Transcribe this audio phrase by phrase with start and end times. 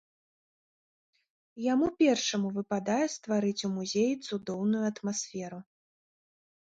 [1.63, 5.59] Яму першаму выпадае стварыць у музеі цудоўную атмасферу.